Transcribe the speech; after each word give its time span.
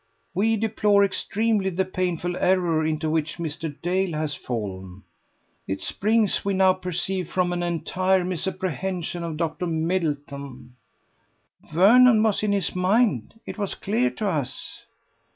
"We 0.33 0.57
deplore 0.57 1.03
extremely 1.05 1.69
the 1.69 1.85
painful 1.85 2.35
error 2.37 2.83
into 2.83 3.07
which 3.07 3.37
Mr. 3.37 3.79
Dale 3.83 4.13
has 4.17 4.33
fallen." 4.33 5.03
"It 5.67 5.83
springs, 5.83 6.43
we 6.43 6.55
now 6.55 6.73
perceive, 6.73 7.29
from 7.29 7.53
an 7.53 7.61
entire 7.61 8.25
misapprehension 8.25 9.23
of 9.23 9.37
Dr. 9.37 9.67
Middleton." 9.67 10.73
"Vernon 11.71 12.23
was 12.23 12.41
in 12.41 12.51
his 12.51 12.75
mind. 12.75 13.39
It 13.45 13.59
was 13.59 13.75
clear 13.75 14.09
to 14.09 14.27
us." 14.27 14.81